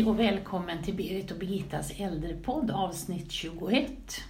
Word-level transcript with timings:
Hej 0.00 0.08
och 0.08 0.18
välkommen 0.20 0.82
till 0.82 0.94
Berit 0.94 1.30
och 1.30 1.38
Birgittas 1.38 1.90
äldrepodd 1.96 2.70
avsnitt 2.70 3.32
21. 3.32 3.86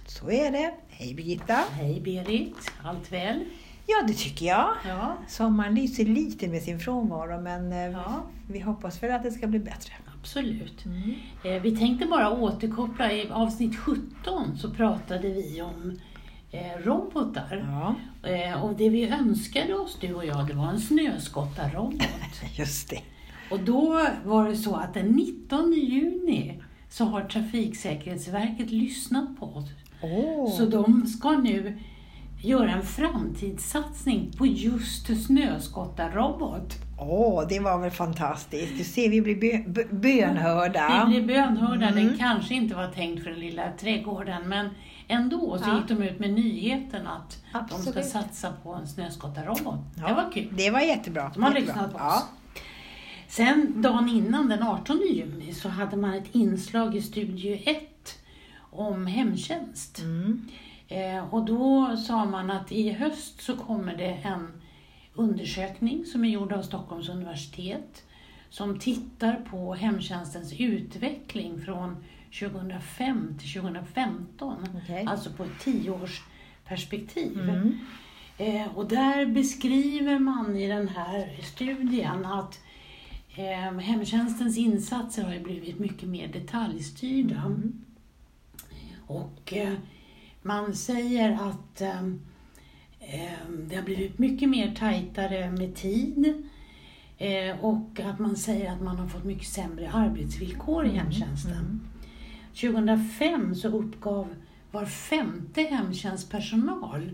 Så 0.07 0.31
är 0.31 0.51
det. 0.51 0.73
Hej 0.89 1.13
Birgitta. 1.13 1.53
Hej 1.71 2.01
Berit, 2.01 2.71
allt 2.83 3.11
väl? 3.11 3.43
Ja, 3.87 4.03
det 4.07 4.13
tycker 4.13 4.45
jag. 4.45 4.69
Ja. 4.87 5.17
Sommaren 5.27 5.75
lyser 5.75 6.05
lite 6.05 6.47
med 6.47 6.61
sin 6.61 6.79
frånvaro, 6.79 7.41
men 7.41 7.71
eh, 7.71 7.77
Ja. 7.91 8.23
vi 8.49 8.59
hoppas 8.59 9.03
väl 9.03 9.11
att 9.11 9.23
det 9.23 9.31
ska 9.31 9.47
bli 9.47 9.59
bättre. 9.59 9.93
Absolut. 10.19 10.85
Eh, 11.45 11.61
Vi 11.61 11.77
tänkte 11.77 12.05
bara 12.05 12.31
återkoppla. 12.31 13.11
I 13.11 13.29
avsnitt 13.29 13.77
17 13.79 14.57
så 14.57 14.71
pratade 14.71 15.29
vi 15.29 15.61
om 15.61 15.99
eh, 16.51 16.77
robotar. 16.83 17.67
Ja, 18.23 18.61
och 18.61 18.75
det 18.77 18.89
vi 18.89 19.09
önskade 19.09 19.73
oss, 19.75 19.97
du 20.01 20.13
och 20.13 20.25
jag, 20.25 20.47
det 20.47 20.53
var 20.53 20.67
en 20.69 20.79
snöskottarrobot. 20.79 22.01
just 22.57 22.89
det. 22.89 23.01
Och 23.51 23.59
då 23.59 24.07
var 24.25 24.49
det 24.49 24.55
så 24.55 24.75
att 24.75 24.93
den 24.93 25.05
19 25.07 25.73
juni 25.73 26.61
så 26.89 27.05
har 27.05 27.21
Trafiksäkerhetsverket 27.21 28.71
lyssnat 28.71 29.39
på 29.39 29.45
oss. 29.45 29.69
Åh, 30.01 30.51
Så 30.51 30.65
de 30.65 31.05
ska 31.07 31.31
nu 31.31 31.79
göra 32.43 32.71
en 32.71 32.85
framtidssatsning 32.85 34.31
på 34.37 34.45
just 34.45 35.25
snöskottarrobot. 35.25 36.73
Åh, 36.99 37.43
det 37.49 37.59
var 37.59 37.77
väl 37.79 37.91
fantastiskt. 37.91 38.77
Du 38.77 38.83
ser, 38.83 39.09
vi 39.09 39.21
blir 39.21 39.35
bö- 39.35 39.73
bö- 39.73 39.93
bönhörda. 39.93 41.07
Vi 41.09 41.21
blev 41.21 41.27
bönhörda. 41.27 41.87
Mm. 41.87 42.07
Den 42.07 42.17
kanske 42.17 42.53
inte 42.53 42.75
var 42.75 42.87
tänkt 42.87 43.23
för 43.23 43.29
den 43.29 43.39
lilla 43.39 43.63
trädgården, 43.79 44.49
men 44.49 44.69
ändå 45.07 45.57
så 45.57 45.69
Ja. 45.69 45.77
gick 45.77 45.87
de 45.87 46.03
ut 46.03 46.19
med 46.19 46.33
nyheten 46.33 47.07
att 47.07 47.37
de 47.53 47.67
ska 47.67 47.75
Absolut. 47.75 48.05
satsa 48.05 48.53
på 48.63 48.73
en 48.73 48.87
snöskottarrobot. 48.87 49.79
Ja, 49.97 50.07
Det 50.07 50.13
var 50.13 50.31
kul. 50.33 50.47
Det 50.57 50.69
var 50.71 50.79
jättebra. 50.79 51.31
De 51.33 51.43
har 51.43 51.51
lyssnat 51.53 51.91
på 51.91 51.97
oss. 51.97 52.01
Ja. 52.03 52.23
Sen 53.31 53.81
dagen 53.81 54.09
innan, 54.09 54.49
den 54.49 54.63
18 54.63 54.99
juni, 55.13 55.53
så 55.53 55.69
hade 55.69 55.97
man 55.97 56.13
ett 56.13 56.35
inslag 56.35 56.95
i 56.95 57.01
Studio 57.01 57.59
1 57.65 58.19
om 58.59 59.05
hemtjänst. 59.07 59.99
Mm. 59.99 60.47
Eh, 60.87 61.33
och 61.33 61.45
då 61.45 61.97
sa 61.97 62.25
man 62.25 62.51
att 62.51 62.71
i 62.71 62.91
höst 62.91 63.41
så 63.41 63.57
kommer 63.57 63.97
det 63.97 64.19
en 64.23 64.47
undersökning 65.13 66.05
som 66.05 66.25
är 66.25 66.29
gjord 66.29 66.53
av 66.53 66.61
Stockholms 66.61 67.09
universitet 67.09 68.03
som 68.49 68.79
tittar 68.79 69.33
på 69.49 69.73
hemtjänstens 69.73 70.53
utveckling 70.59 71.61
från 71.61 71.95
2005 72.39 73.37
till 73.39 73.61
2015. 73.61 74.67
Okej. 74.83 75.05
Alltså 75.07 75.29
på 75.29 75.43
ett 75.43 75.59
tioårsperspektiv. 75.59 77.49
Mm. 77.49 77.79
Eh, 78.37 78.77
och 78.77 78.87
där 78.87 79.25
beskriver 79.25 80.19
man 80.19 80.55
i 80.55 80.67
den 80.67 80.87
här 80.87 81.39
studien 81.43 82.25
att 82.25 82.59
hemtjänstens 83.79 84.57
insatser 84.57 85.23
har 85.23 85.33
ju 85.33 85.43
blivit 85.43 85.79
mycket 85.79 86.09
mer 86.09 86.27
detaljstyrda. 86.27 87.41
Mm. 87.41 87.85
Och 89.07 89.53
eh, 89.53 89.73
man 90.41 90.75
säger 90.75 91.31
att 91.31 91.81
eh, 91.81 92.05
eh, 92.99 93.49
det 93.69 93.75
har 93.75 93.83
blivit 93.83 94.19
mycket 94.19 94.49
mer 94.49 94.75
tajtare 94.75 95.51
med 95.51 95.75
tid. 95.75 96.47
Eh, 97.17 97.65
och 97.65 97.99
att 97.99 98.19
man 98.19 98.35
säger 98.35 98.71
att 98.71 98.81
man 98.81 98.97
har 98.97 99.07
fått 99.07 99.23
mycket 99.23 99.47
sämre 99.47 99.91
arbetsvillkor 99.91 100.85
i 100.85 100.89
hemtjänsten. 100.89 101.51
Mm. 101.51 101.79
2005 102.53 103.55
så 103.55 103.67
uppgav 103.67 104.35
var 104.71 104.85
femte 104.85 105.61
hemtjänstpersonal 105.61 107.11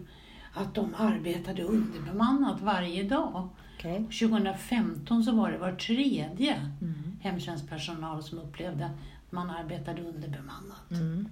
att 0.53 0.75
de 0.75 0.95
arbetade 0.97 1.63
underbemannat 1.63 2.61
varje 2.61 3.03
dag. 3.03 3.49
Okej. 3.77 4.03
2015 4.03 5.23
så 5.23 5.31
var 5.31 5.51
det 5.51 5.57
var 5.57 5.71
tredje 5.71 6.55
Mm. 6.81 6.93
hemtjänstpersonal 7.21 8.23
som 8.23 8.39
upplevde 8.39 8.85
att 8.85 9.31
man 9.31 9.49
arbetade 9.49 10.01
underbemannat. 10.01 10.91
Mm. 10.91 11.27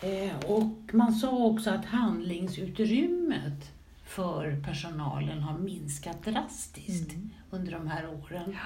Eh, 0.00 0.50
och 0.50 0.94
man 0.94 1.12
sa 1.12 1.30
också 1.38 1.70
att 1.70 1.84
handlingsutrymmet 1.84 3.70
för 4.04 4.60
personalen 4.64 5.40
har 5.42 5.58
minskat 5.58 6.24
drastiskt 6.24 7.12
Mm. 7.12 7.30
under 7.50 7.72
de 7.72 7.86
här 7.86 8.06
åren. 8.08 8.56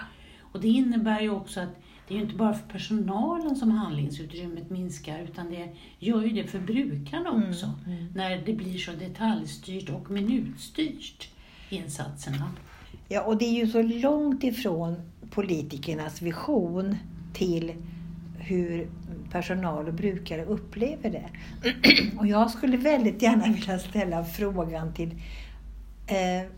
Och 0.41 0.61
det 0.61 0.69
innebär 0.69 1.21
ju 1.21 1.31
också 1.31 1.61
att 1.61 1.81
det 2.09 2.15
är 2.15 2.19
ju 2.19 2.25
inte 2.25 2.37
bara 2.37 2.55
för 2.55 2.69
personalen 2.69 3.57
som 3.57 3.71
handlingsutrymmet 3.71 4.71
minskar 4.71 5.19
utan 5.19 5.51
det 5.51 5.69
gör 5.99 6.23
ju 6.23 6.31
det 6.43 6.47
för 6.47 6.61
brukarna 6.61 7.29
Mm, 7.31 7.49
också. 7.51 7.73
När 8.15 8.43
det 8.47 8.53
blir 8.53 8.79
så 8.79 8.93
detaljstyrt 8.93 9.91
och 9.91 10.11
minutstyrt 10.11 11.29
insatserna. 11.69 12.51
Ja, 13.09 13.23
och 13.23 13.39
det 13.39 13.45
är 13.45 13.53
ju 13.53 13.67
så 13.67 13.83
långt 13.83 14.45
ifrån 14.45 14.97
politikernas 15.31 16.23
vision 16.23 16.97
till 17.35 17.73
hur 18.39 18.89
personal 19.33 19.89
och 19.89 19.95
brukare 19.95 20.45
upplever 20.45 21.11
det. 21.11 21.29
Och 22.19 22.27
jag 22.27 22.51
skulle 22.51 22.77
väldigt 22.77 23.23
gärna 23.23 23.53
vilja 23.53 23.79
ställa 23.79 24.25
frågan 24.25 24.95
till 24.95 25.11
eh, 26.07 26.51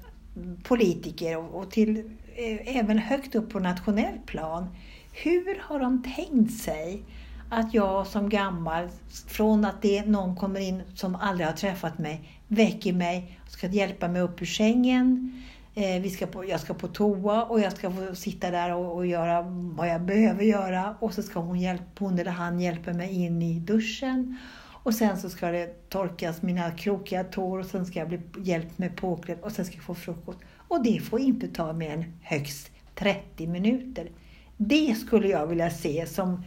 politiker 0.62 1.38
och, 1.38 1.62
och 1.62 1.70
till 1.70 1.98
eh, 2.36 2.76
även 2.76 2.98
högt 2.98 3.34
upp 3.34 3.50
på 3.50 3.60
nationell 3.60 4.18
plan. 4.26 4.66
Hur 5.12 5.60
har 5.60 5.80
de 5.80 6.02
tänkt 6.02 6.52
sig 6.52 7.02
att 7.50 7.74
jag 7.74 8.06
som 8.06 8.28
gammal, 8.28 8.88
från 9.26 9.64
att 9.64 9.82
det 9.82 10.06
någon 10.06 10.36
kommer 10.36 10.60
in 10.60 10.82
som 10.94 11.14
aldrig 11.14 11.46
har 11.46 11.54
träffat 11.54 11.98
mig, 11.98 12.40
väcker 12.48 12.92
mig, 12.92 13.40
ska 13.48 13.66
hjälpa 13.66 14.08
mig 14.08 14.22
upp 14.22 14.42
ur 14.42 14.46
sängen, 14.46 15.32
Eh, 15.78 16.00
vi 16.02 16.10
ska 16.10 16.26
på, 16.26 16.44
jag 16.44 16.60
ska 16.60 16.74
på 16.74 16.88
toa 16.88 17.44
och 17.44 17.60
jag 17.60 17.72
ska 17.72 17.90
få 17.90 18.14
sitta 18.14 18.50
där 18.50 18.74
och, 18.74 18.96
och 18.96 19.06
göra 19.06 19.42
vad 19.50 19.88
jag 19.88 20.02
behöver 20.02 20.44
göra. 20.44 20.96
Och 21.00 21.14
så 21.14 21.22
ska 21.22 21.40
hon, 21.40 21.60
hjälp, 21.60 21.98
hon 21.98 22.18
eller 22.18 22.30
han 22.30 22.60
hjälpa 22.60 22.92
mig 22.92 23.24
in 23.24 23.42
i 23.42 23.60
duschen. 23.60 24.38
Och 24.82 24.94
sen 24.94 25.18
så 25.18 25.30
ska 25.30 25.50
det 25.50 25.88
torkas 25.88 26.42
mina 26.42 26.70
krokiga 26.70 27.24
tår 27.24 27.58
och 27.58 27.66
sen 27.66 27.86
ska 27.86 27.98
jag 27.98 28.08
bli 28.08 28.20
hjälpt 28.38 28.78
med 28.78 28.96
påklädd 28.96 29.38
och 29.42 29.52
sen 29.52 29.64
ska 29.64 29.74
jag 29.74 29.84
få 29.84 29.94
frukost. 29.94 30.38
Och 30.68 30.82
det 30.84 31.00
får 31.00 31.20
inte 31.20 31.48
ta 31.48 31.72
mer 31.72 31.90
än 31.90 32.04
högst 32.22 32.70
30 32.94 33.46
minuter. 33.46 34.10
Det 34.56 34.94
skulle 34.94 35.28
jag 35.28 35.46
vilja 35.46 35.70
se 35.70 36.06
som 36.06 36.44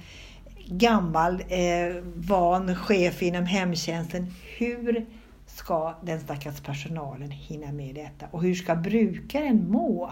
gammal 0.71 1.43
eh, 1.47 2.03
van 2.15 2.75
chef 2.75 3.21
inom 3.21 3.45
hemtjänsten. 3.45 4.27
Hur 4.57 5.05
ska 5.45 5.95
den 6.03 6.19
stackars 6.19 6.61
personalen 6.61 7.31
hinna 7.31 7.71
med 7.71 7.95
detta? 7.95 8.25
Och 8.31 8.43
hur 8.43 8.55
ska 8.55 8.75
brukaren 8.75 9.71
må 9.71 10.11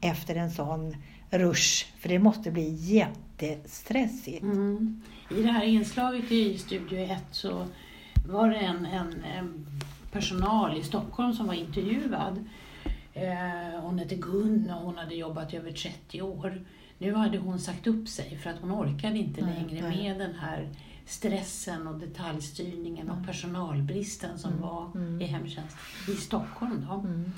efter 0.00 0.36
en 0.36 0.50
sån 0.50 0.96
rush? 1.30 1.86
För 1.98 2.08
det 2.08 2.18
måste 2.18 2.50
bli 2.50 2.70
jättestressigt. 2.70 4.42
Mm. 4.42 5.02
I 5.30 5.42
det 5.42 5.52
här 5.52 5.64
inslaget 5.64 6.32
i 6.32 6.58
Studio 6.58 6.98
1 6.98 7.22
så 7.30 7.66
var 8.28 8.50
det 8.50 8.56
en, 8.56 8.86
en, 8.86 9.24
en 9.24 9.66
personal 10.12 10.78
i 10.78 10.82
Stockholm 10.82 11.32
som 11.32 11.46
var 11.46 11.54
intervjuad. 11.54 12.44
Eh, 13.14 13.80
hon 13.80 13.98
hette 13.98 14.14
Gun 14.14 14.70
och 14.70 14.82
hon 14.82 14.98
hade 14.98 15.14
jobbat 15.14 15.54
i 15.54 15.56
över 15.56 15.72
30 15.72 16.22
år. 16.22 16.60
Nu 16.98 17.14
hade 17.14 17.38
hon 17.38 17.58
sagt 17.58 17.86
upp 17.86 18.08
sig 18.08 18.38
för 18.42 18.50
att 18.50 18.60
hon 18.60 18.72
orkade 18.72 19.18
inte 19.18 19.44
Nej, 19.44 19.54
längre 19.54 19.88
nej. 19.88 19.96
med 19.96 20.18
den 20.18 20.34
här 20.34 20.68
stressen 21.06 21.86
och 21.86 21.98
detaljstyrningen 21.98 23.10
och 23.10 23.26
personalbristen 23.26 24.38
som 24.38 24.60
var 24.60 24.90
mm. 24.94 25.20
i 25.22 25.24
hemtjänst 25.24 25.76
i 26.08 26.12
Stockholm. 26.14 26.86
Då. 26.88 26.94
Mm. 26.94 27.32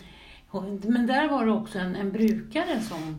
Och- 0.49 0.85
Men 0.85 1.07
där 1.07 1.29
var 1.29 1.47
det 1.47 1.53
också 1.53 1.79
en, 1.79 1.97
en 1.97 2.13
brukare 2.13 2.81
som 2.81 3.17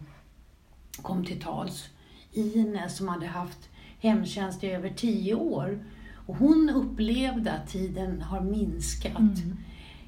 kom 1.01 1.25
till 1.25 1.41
tals. 1.41 1.89
Ines 2.31 2.97
som 2.97 3.07
hade 3.07 3.27
haft 3.27 3.69
hemtjänst 3.99 4.63
i 4.63 4.67
över 4.67 4.89
tio 4.89 5.35
år. 5.35 5.85
Och 6.25 6.35
hon 6.35 6.69
upplevde 6.69 7.51
att 7.51 7.67
tiden 7.69 8.21
har 8.21 8.41
minskat. 8.41 9.19
Mm. 9.19 9.57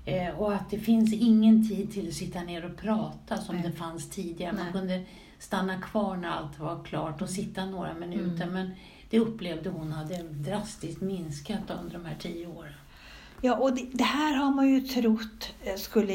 Eh, 0.05 0.39
och 0.39 0.53
att 0.53 0.69
det 0.69 0.79
finns 0.79 1.13
ingen 1.13 1.69
tid 1.69 1.91
till 1.91 2.07
att 2.07 2.13
sitta 2.13 2.41
ner 2.44 2.65
och 2.65 2.77
prata 2.77 3.38
som 3.38 3.55
Nej. 3.55 3.63
det 3.63 3.71
fanns 3.71 4.09
tidigare. 4.09 4.53
Man 4.53 4.63
Nej. 4.63 4.73
kunde 4.73 5.03
stanna 5.41 5.81
kvar 5.81 6.17
när 6.17 6.29
allt 6.29 6.59
var 6.59 6.83
klart 6.83 7.21
och 7.21 7.29
sitta 7.29 7.65
några 7.65 7.93
minuter. 7.93 8.43
Mm. 8.43 8.53
Men 8.53 8.71
det 9.09 9.19
upplevde 9.19 9.69
hon 9.69 9.91
hade 9.91 10.23
drastiskt 10.23 11.01
minskat 11.01 11.71
under 11.81 11.93
de 11.93 12.05
här 12.05 12.15
tio 12.19 12.47
åren. 12.47 12.73
Ja, 13.43 13.55
och 13.55 13.75
det, 13.75 13.88
det 13.93 14.03
här 14.03 14.35
har 14.35 14.51
man 14.51 14.69
ju 14.69 14.81
trott 14.81 15.53
eh, 15.63 15.75
skulle 15.75 16.13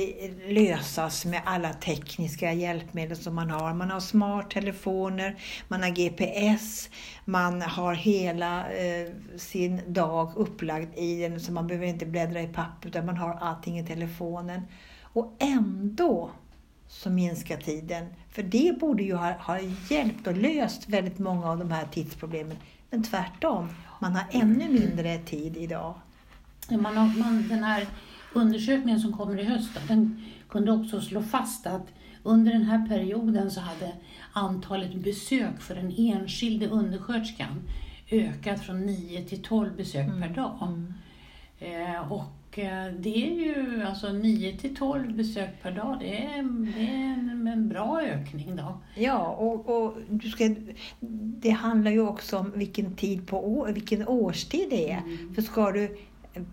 lösas 0.48 1.24
med 1.24 1.42
alla 1.44 1.72
tekniska 1.72 2.52
hjälpmedel 2.52 3.16
som 3.16 3.34
man 3.34 3.50
har. 3.50 3.74
Man 3.74 3.90
har 3.90 4.00
smarttelefoner, 4.00 5.36
man 5.68 5.82
har 5.82 5.90
GPS, 5.90 6.90
man 7.24 7.62
har 7.62 7.94
hela 7.94 8.72
eh, 8.72 9.12
sin 9.36 9.92
dag 9.92 10.32
upplagd 10.36 10.98
i 10.98 11.20
den 11.20 11.40
så 11.40 11.52
man 11.52 11.66
behöver 11.66 11.86
inte 11.86 12.06
bläddra 12.06 12.40
i 12.40 12.48
papper 12.48 12.88
utan 12.88 13.06
man 13.06 13.16
har 13.16 13.34
allting 13.34 13.78
i 13.78 13.86
telefonen. 13.86 14.62
Och 15.02 15.36
ändå 15.38 16.30
så 16.88 17.10
minskar 17.10 17.56
tiden. 17.56 18.06
För 18.30 18.42
det 18.42 18.78
borde 18.80 19.02
ju 19.02 19.14
ha, 19.14 19.32
ha 19.32 19.58
hjälpt 19.90 20.26
och 20.26 20.36
löst 20.36 20.88
väldigt 20.88 21.18
många 21.18 21.50
av 21.50 21.58
de 21.58 21.70
här 21.70 21.86
tidsproblemen. 21.86 22.56
Men 22.90 23.02
tvärtom, 23.02 23.68
man 24.00 24.12
har 24.12 24.24
ännu 24.30 24.68
mindre 24.68 25.18
tid 25.18 25.56
idag. 25.56 25.94
Man 26.70 26.96
har, 26.96 27.18
man, 27.18 27.48
den 27.48 27.64
här 27.64 27.86
undersökningen 28.32 29.00
som 29.00 29.12
kommer 29.12 29.38
i 29.40 29.44
höst, 29.44 29.70
den 29.88 30.24
kunde 30.48 30.72
också 30.72 31.00
slå 31.00 31.22
fast 31.22 31.66
att 31.66 31.86
under 32.22 32.52
den 32.52 32.62
här 32.62 32.88
perioden 32.88 33.50
så 33.50 33.60
hade 33.60 33.92
antalet 34.32 34.94
besök 34.94 35.60
för 35.60 35.74
den 35.74 35.94
enskilde 35.98 36.68
undersköterskan 36.68 37.62
ökat 38.10 38.60
från 38.60 38.86
9 38.86 39.24
till 39.24 39.42
12 39.42 39.76
besök 39.76 40.06
per 40.06 40.28
dag. 40.28 40.58
Mm. 40.62 40.94
Eh, 41.58 42.12
och 42.12 42.24
det 42.98 43.26
är 43.26 43.34
ju 43.34 43.82
alltså 43.82 44.12
9 44.12 44.56
till 44.56 44.76
12 44.76 45.16
besök 45.16 45.62
per 45.62 45.70
dag, 45.70 45.96
det 46.00 46.24
är, 46.24 46.42
det 46.76 46.86
är 46.86 47.12
en, 47.12 47.48
en 47.52 47.68
bra 47.68 48.02
ökning 48.02 48.56
då. 48.56 48.80
Ja, 48.94 49.26
och, 49.28 49.68
och 49.68 49.94
du 50.08 50.28
ska, 50.28 50.54
det 51.40 51.50
handlar 51.50 51.90
ju 51.90 52.00
också 52.00 52.38
om 52.38 52.52
vilken 52.54 52.94
tid 52.94 53.26
på 53.26 53.58
år, 53.58 53.72
vilken 53.72 54.08
årstid 54.08 54.66
det 54.70 54.90
är. 54.90 54.98
Mm. 54.98 55.34
För 55.34 55.42
ska 55.42 55.72
du, 55.72 55.98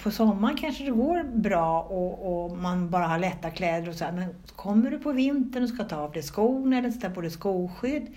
på 0.03 0.11
sommaren 0.11 0.57
kanske 0.57 0.83
det 0.83 0.91
går 0.91 1.23
bra 1.23 1.81
och, 1.81 2.45
och 2.45 2.57
man 2.57 2.89
bara 2.89 3.07
har 3.07 3.19
lätta 3.19 3.49
kläder 3.49 3.89
och 3.89 3.95
så 3.95 4.05
här, 4.05 4.11
men 4.11 4.35
kommer 4.55 4.91
du 4.91 4.99
på 4.99 5.11
vintern 5.11 5.63
och 5.63 5.69
ska 5.69 5.83
ta 5.83 5.95
av 5.95 6.11
dig 6.11 6.23
skorna 6.23 6.77
eller 6.77 6.91
sätta 6.91 7.09
på 7.09 7.21
dig 7.21 7.31
skoskydd, 7.31 8.07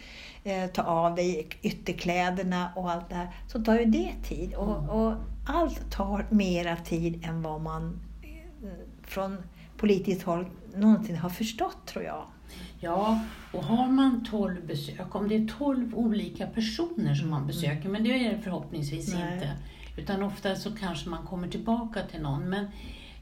eh, 0.45 0.67
ta 0.67 0.83
av 0.83 1.15
dig 1.15 1.49
ytterkläderna 1.63 2.71
och 2.77 2.91
allt 2.91 3.09
det 3.09 3.15
här, 3.15 3.29
så 3.49 3.65
tar 3.65 3.79
ju 3.79 3.85
det 3.85 4.13
tid. 4.25 4.55
Mm. 4.55 4.59
Och, 4.59 5.07
och 5.07 5.15
allt 5.47 5.91
tar 5.91 6.27
mera 6.31 6.77
tid 6.77 7.25
än 7.25 7.43
vad 7.43 7.61
man 7.61 7.99
eh, 8.23 8.69
från 9.03 9.37
politiskt 9.77 10.23
håll 10.23 10.47
någonsin 10.75 11.17
har 11.17 11.31
förstått, 11.31 11.87
tror 11.87 12.05
jag. 12.05 12.25
Ja, 12.81 13.21
och 13.53 13.65
har 13.65 13.89
man 13.89 14.25
12 14.31 14.67
besök, 14.67 15.15
om 15.15 15.29
det 15.29 15.37
är 15.37 15.49
12 15.59 15.95
olika 15.95 16.47
personer 16.47 17.15
som 17.15 17.31
man 17.31 17.47
besöker, 17.47 17.89
men 17.89 18.05
det 18.05 18.11
är 18.11 18.31
det 18.31 18.43
förhoppningsvis 18.43 19.15
Nej. 19.15 19.35
inte, 19.35 19.51
utan 19.97 20.23
ofta 20.23 20.57
så 20.57 20.71
kanske 20.75 21.09
man 21.09 21.27
kommer 21.27 21.49
tillbaka 21.49 22.03
till 22.03 22.21
någon. 22.21 22.49
Men 22.51 22.67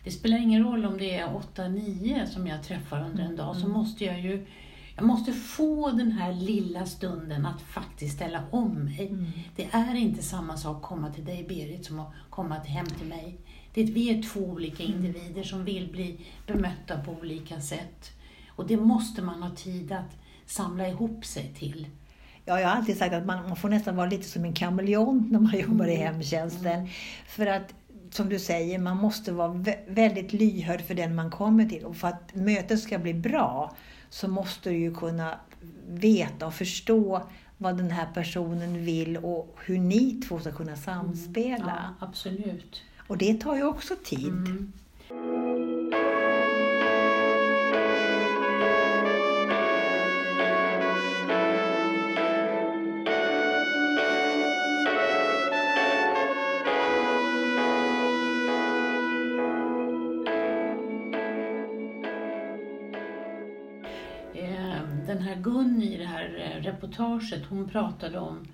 det 0.04 0.10
spelar 0.10 0.38
ingen 0.38 0.64
roll 0.64 0.84
om 0.86 0.98
det 0.98 1.14
är 1.16 1.26
8-9 1.28 2.26
som 2.26 2.46
jag 2.46 2.62
träffar 2.62 3.04
under 3.04 3.24
en 3.24 3.36
dag, 3.36 3.56
så 3.56 3.68
måste 3.68 4.04
jag 4.04 4.20
ju 4.20 4.46
jag 4.96 5.06
måste 5.06 5.32
få 5.32 5.90
den 5.90 6.12
här 6.12 6.32
lilla 6.32 6.86
stunden 6.86 7.46
att 7.46 7.62
faktiskt 7.62 8.14
ställa 8.14 8.42
om 8.50 8.74
mig. 8.84 9.12
Det 9.56 9.68
är 9.72 9.94
inte 9.94 10.22
samma 10.22 10.56
sak 10.56 10.76
att 10.76 10.82
komma 10.82 11.10
till 11.10 11.24
dig 11.24 11.44
Berit 11.48 11.86
som 11.86 12.00
att 12.00 12.12
komma 12.30 12.60
till- 12.60 12.70
hem 12.72 12.86
till 12.86 13.06
mig. 13.06 13.36
Det 13.74 13.82
är, 13.82 13.86
vi 13.86 14.18
är 14.18 14.22
två 14.22 14.40
olika 14.40 14.82
individer 14.82 15.42
som 15.42 15.64
vill 15.64 15.92
bli 15.92 16.20
bemötta 16.46 16.98
på 16.98 17.12
olika 17.12 17.60
sätt. 17.60 18.10
Och 18.48 18.66
det 18.66 18.76
måste 18.76 19.22
man 19.22 19.42
ha 19.42 19.50
tid 19.50 19.92
att 19.92 20.16
samla 20.46 20.88
ihop 20.88 21.24
sig 21.24 21.54
till. 21.58 21.86
Ja, 22.44 22.60
jag 22.60 22.68
har 22.68 22.76
alltid 22.76 22.96
sagt 22.98 23.14
att 23.14 23.26
man, 23.26 23.48
man 23.48 23.56
får 23.56 23.68
nästan 23.68 23.96
vara 23.96 24.08
lite 24.10 24.28
som 24.28 24.44
en 24.44 24.52
kameleont 24.54 25.32
när 25.32 25.40
man 25.40 25.58
jobbar 25.58 25.86
i 25.86 25.94
Mm. 25.94 26.06
hemtjänsten. 26.14 26.88
För 27.28 27.46
att, 27.46 27.74
som 28.10 28.28
du 28.28 28.38
säger, 28.38 28.78
man 28.78 28.96
måste 28.96 29.32
vara 29.32 29.48
vä- 29.54 29.78
väldigt 29.94 30.32
lyhörd 30.32 30.80
för 30.80 30.94
den 30.94 31.14
man 31.14 31.30
kommer 31.30 31.64
till. 31.66 31.84
Och 31.84 31.96
för 31.96 32.08
att 32.08 32.34
mötet 32.34 32.80
ska 32.80 32.98
bli 32.98 33.14
bra 33.14 33.74
så 34.10 34.28
måste 34.28 34.70
du 34.70 34.76
ju 34.76 34.94
kunna 34.94 35.38
veta 35.88 36.46
och 36.46 36.54
förstå 36.54 37.22
vad 37.58 37.76
den 37.76 37.90
här 37.90 38.06
personen 38.14 38.84
vill 38.84 39.16
och 39.16 39.56
hur 39.64 39.78
ni 39.78 40.20
två 40.28 40.38
ska 40.40 40.52
kunna 40.52 40.76
samspela. 40.76 41.84
Ja, 42.00 42.06
absolut. 42.06 42.82
Och 43.08 43.18
det 43.18 43.34
tar 43.40 43.56
ju 43.56 43.64
också 43.64 43.94
tid. 44.04 44.28
Mm. 44.28 44.72
Den 65.14 65.22
här 65.22 65.36
Gun 65.36 65.82
i 65.82 65.96
det 65.96 66.04
här 66.04 66.54
eh, 66.56 66.62
reportaget, 66.62 67.46
hon 67.48 67.68
pratade 67.68 68.18
om 68.18 68.46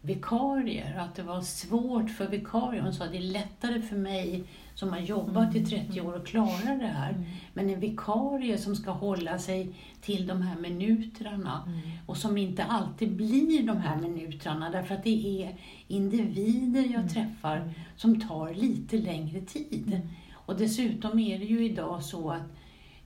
vikarier, 0.00 0.98
att 0.98 1.14
det 1.14 1.22
var 1.22 1.40
svårt 1.40 2.10
för 2.10 2.26
vikarier. 2.26 2.82
Hon 2.82 2.92
sa 2.92 3.04
att 3.04 3.12
det 3.12 3.18
är 3.18 3.32
lättare 3.32 3.82
för 3.82 3.96
mig 3.96 4.44
som 4.74 4.88
har 4.88 4.98
jobbat 4.98 5.56
i 5.56 5.64
30 5.64 6.00
år 6.00 6.16
att 6.16 6.26
klara 6.26 6.74
det 6.80 6.86
här. 6.86 7.24
Men 7.54 7.70
en 7.70 7.80
vikarie 7.80 8.58
som 8.58 8.76
ska 8.76 8.90
hålla 8.90 9.38
sig 9.38 9.74
till 10.00 10.26
de 10.26 10.42
här 10.42 10.60
minuterna 10.60 11.68
och 12.06 12.16
som 12.16 12.38
inte 12.38 12.64
alltid 12.64 13.16
blir 13.16 13.66
de 13.66 13.76
här 13.76 13.96
minuterna 13.96 14.70
därför 14.70 14.94
att 14.94 15.04
det 15.04 15.42
är 15.42 15.56
individer 15.88 16.92
jag 16.92 17.10
träffar 17.10 17.74
som 17.96 18.20
tar 18.20 18.54
lite 18.54 18.96
längre 18.96 19.40
tid. 19.40 20.00
Och 20.32 20.56
dessutom 20.56 21.18
är 21.18 21.38
det 21.38 21.44
ju 21.44 21.64
idag 21.64 22.02
så 22.02 22.30
att 22.30 22.42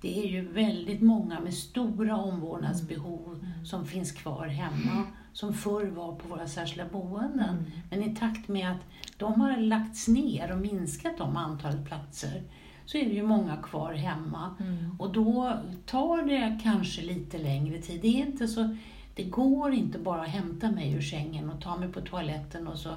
det 0.03 0.25
är 0.25 0.29
ju 0.29 0.49
väldigt 0.49 1.01
många 1.03 1.41
med 1.41 1.55
stora 1.55 2.17
omvårdnadsbehov 2.17 3.47
som 3.65 3.87
finns 3.87 4.13
kvar 4.13 4.47
hemma, 4.47 5.05
som 5.33 5.55
förr 5.55 5.87
var 5.87 6.15
på 6.17 6.29
våra 6.29 6.47
särskilda 6.47 6.89
boenden. 6.89 7.73
Men 7.91 8.03
i 8.03 8.17
takt 8.17 8.49
med 8.49 8.71
att 8.71 8.81
de 9.17 9.41
har 9.41 9.57
lagts 9.57 10.09
ner 10.09 10.53
och 10.53 10.59
minskat 10.59 11.21
om 11.21 11.37
antalet 11.37 11.85
platser 11.87 12.43
så 12.87 12.99
är 12.99 13.05
det 13.05 13.15
ju 13.15 13.23
många 13.23 13.57
kvar 13.57 13.93
hemma. 13.93 14.55
Och 14.99 15.13
då 15.13 15.59
tar 15.87 16.23
det 16.23 16.59
kanske 16.63 17.03
lite 17.03 17.39
längre 17.39 17.79
tid. 17.79 18.01
Det, 18.03 18.09
är 18.09 18.27
inte 18.27 18.49
så, 18.49 18.77
det 19.15 19.25
går 19.25 19.73
inte 19.73 19.99
bara 19.99 20.23
att 20.23 20.29
hämta 20.29 20.71
mig 20.71 20.93
ur 20.93 21.03
sängen 21.03 21.51
och 21.51 21.61
ta 21.61 21.77
mig 21.77 21.93
på 21.93 22.01
toaletten 22.01 22.69
och 22.69 22.79
så 22.79 22.91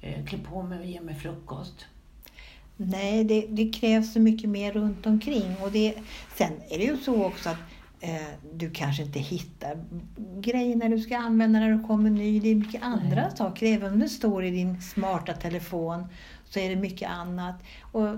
eh, 0.00 0.24
klä 0.24 0.38
på 0.38 0.62
mig 0.62 0.78
och 0.78 0.86
ge 0.86 1.00
mig 1.00 1.14
frukost. 1.14 1.86
Nej, 2.76 3.24
det, 3.24 3.46
det 3.50 3.72
krävs 3.72 4.12
så 4.12 4.20
mycket 4.20 4.50
mer 4.50 4.72
runt 4.72 5.06
omkring. 5.06 5.56
Och 5.62 5.72
det, 5.72 5.94
sen 6.36 6.52
är 6.70 6.78
det 6.78 6.84
ju 6.84 6.96
så 6.96 7.24
också 7.24 7.48
att 7.48 7.58
eh, 8.00 8.26
du 8.54 8.70
kanske 8.70 9.02
inte 9.02 9.18
hittar 9.18 9.84
grejerna 10.40 10.88
du 10.88 10.98
ska 10.98 11.16
använda 11.18 11.60
när 11.60 11.70
du 11.70 11.82
kommer 11.84 12.10
ny. 12.10 12.40
Det 12.40 12.48
är 12.48 12.54
mycket 12.54 12.82
andra 12.82 13.22
Nej. 13.22 13.36
saker. 13.36 13.66
Även 13.66 13.92
om 13.92 13.98
det 13.98 14.08
står 14.08 14.44
i 14.44 14.50
din 14.50 14.80
smarta 14.82 15.32
telefon 15.32 16.06
så 16.44 16.58
är 16.60 16.68
det 16.70 16.76
mycket 16.76 17.10
annat. 17.10 17.54
Och 17.92 18.08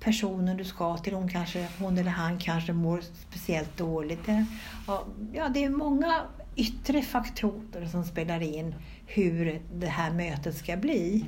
personen 0.00 0.56
du 0.56 0.64
ska 0.64 0.96
till, 0.96 1.14
hon, 1.14 1.28
kanske, 1.28 1.66
hon 1.78 1.98
eller 1.98 2.10
han 2.10 2.38
kanske 2.38 2.72
mår 2.72 3.00
speciellt 3.28 3.76
dåligt. 3.76 4.28
Eh, 4.28 4.42
Ja, 5.32 5.48
det 5.48 5.64
är 5.64 5.70
många 5.70 6.20
yttre 6.56 7.02
faktorer 7.02 7.86
som 7.86 8.04
spelar 8.04 8.40
in 8.42 8.74
hur 9.06 9.62
det 9.74 9.86
här 9.86 10.10
mötet 10.12 10.56
ska 10.56 10.76
bli. 10.76 11.24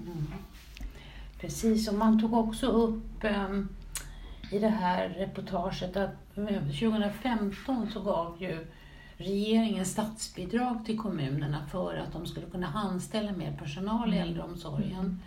Precis, 1.43 1.89
och 1.89 1.95
man 1.95 2.21
tog 2.21 2.35
också 2.35 2.67
upp 2.67 3.25
ehm, 3.25 3.69
i 4.53 4.59
det 4.59 4.69
här 4.69 5.09
reportaget 5.09 5.97
att 5.97 6.39
eh, 6.39 6.59
2015 6.59 7.91
så 7.93 8.03
gav 8.03 8.37
ju 8.43 8.67
regeringen 9.17 9.87
statsbidrag 9.87 10.85
till 10.85 10.99
kommunerna 10.99 11.67
för 11.71 11.97
att 11.97 12.13
de 12.13 12.27
skulle 12.27 12.47
kunna 12.47 12.67
anställa 12.67 13.33
mer 13.33 13.57
personal 13.57 14.15
i 14.15 14.19
äldreomsorgen. 14.19 15.23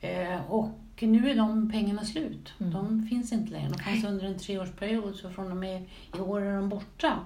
Eh, 0.00 0.50
och 0.50 0.78
nu 1.00 1.30
är 1.30 1.36
de 1.36 1.70
pengarna 1.70 2.04
slut. 2.04 2.52
De 2.58 3.06
finns 3.06 3.32
inte 3.32 3.52
längre. 3.52 3.68
De 3.68 3.78
fanns 3.78 4.04
under 4.04 4.26
en 4.26 4.38
treårsperiod 4.38 5.16
så 5.16 5.30
från 5.30 5.50
och 5.50 5.56
med 5.56 5.88
i 6.16 6.20
år 6.20 6.42
är 6.42 6.56
de 6.56 6.68
borta. 6.68 7.18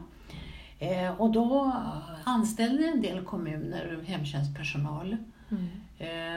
Eh, 0.78 1.20
och 1.20 1.32
då 1.32 1.72
anställde 2.24 2.88
en 2.88 3.02
del 3.02 3.24
kommuner 3.24 4.04
hemtjänstpersonal. 4.06 5.16
Eh, 5.50 5.56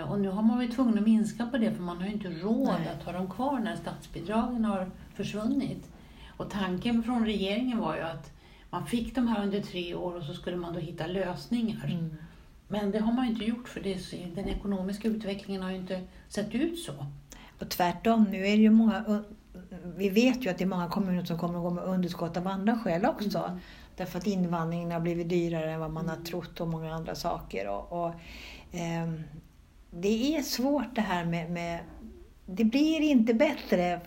och 0.10 0.20
nu 0.20 0.30
har 0.30 0.42
man 0.42 0.58
varit 0.58 0.76
tvungen 0.76 0.98
att 0.98 1.04
minska 1.04 1.46
på 1.46 1.58
det 1.58 1.72
för 1.72 1.82
man 1.84 1.98
har 1.98 2.06
ju 2.06 2.14
inte 2.14 2.30
råd 2.30 2.76
Nej. 2.80 2.88
att 2.88 3.04
ha 3.04 3.12
dem 3.12 3.30
kvar 3.30 3.60
när 3.60 3.76
statsbidragen 3.76 4.66
har 4.66 4.92
försvunnit. 5.14 5.90
Och 6.38 6.50
tanken 6.50 7.04
från 7.04 7.26
regeringen 7.26 7.80
var 7.80 7.96
ju 7.96 8.02
att 8.02 8.32
man 8.70 8.86
fick 8.86 9.16
de 9.16 9.28
här 9.28 9.44
under 9.44 9.62
tre 9.62 9.96
år 9.96 10.16
och 10.16 10.24
så 10.24 10.34
skulle 10.34 10.58
man 10.58 10.74
då 10.74 10.80
hitta 10.80 11.08
lösningar. 11.08 11.86
Mm. 11.86 12.16
Men 12.68 12.92
det 12.92 13.00
har 13.00 13.14
man 13.14 13.26
ju 13.26 13.32
inte 13.32 13.46
gjort 13.46 13.70
för 13.70 13.82
det, 13.82 13.98
den 14.36 14.50
ekonomiska 14.50 15.08
utvecklingen 15.08 15.62
har 15.62 15.70
ju 15.70 15.76
inte 15.78 16.02
sett 16.28 16.56
ut 16.56 16.80
så. 16.80 17.06
Och 17.60 17.70
tvärtom, 17.70 18.24
nu 18.24 18.38
är 18.38 18.56
det 18.56 18.62
ju 18.62 18.70
många, 18.70 19.24
vi 19.96 20.10
vet 20.10 20.46
ju 20.46 20.50
att 20.50 20.58
det 20.58 20.64
är 20.64 20.68
många 20.68 20.90
kommuner 20.90 21.26
som 21.26 21.38
kommer 21.38 21.58
att 21.58 21.64
gå 21.64 21.70
med 21.70 21.84
underskott 21.84 22.38
av 22.38 22.48
andra 22.48 22.80
skäl 22.80 23.06
också. 23.06 23.38
Mm. 23.38 23.60
Därför 23.96 24.20
att 24.20 24.28
invandringen 24.28 24.92
har 24.92 25.00
blivit 25.00 25.30
dyrare 25.30 25.72
än 25.72 25.80
vad 25.80 25.92
man 25.92 26.10
har 26.10 26.16
trott 26.16 26.62
och 26.62 26.68
många 26.68 26.94
andra 26.94 27.16
saker. 27.16 27.70
Och, 27.70 28.06
och, 28.06 28.14
ehm, 28.72 29.24
det 29.92 30.36
är 30.38 30.42
svårt 30.42 30.96
det 30.96 31.02
här 31.02 31.26
med, 31.26 31.52
med... 31.52 31.80
Det 32.46 32.64
blir 32.64 33.00
inte 33.02 33.34
bättre 33.34 34.02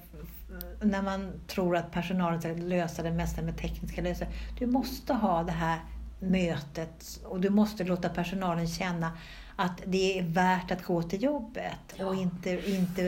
när 0.83 1.03
man 1.03 1.33
tror 1.47 1.77
att 1.77 1.93
personalen 1.93 2.41
ska 2.41 2.53
lösa 2.53 3.03
det 3.03 3.11
mesta 3.11 3.43
med 3.43 3.57
tekniska 3.59 4.03
lösningar. 4.03 4.35
Du 4.59 4.67
måste 4.67 5.15
ha 5.15 5.43
det 5.43 5.53
här 5.53 5.79
mötet 6.21 7.21
och 7.25 7.41
du 7.41 7.51
måste 7.51 7.85
låta 7.85 8.09
personalen 8.09 8.69
känna 8.69 9.13
att 9.57 9.83
det 9.87 10.19
är 10.19 10.23
värt 10.23 10.71
att 10.71 10.83
gå 10.83 11.03
till 11.03 11.23
jobbet. 11.23 11.95
Ja. 11.97 12.07
Och 12.07 12.15
inte, 12.15 12.71
inte 12.71 13.07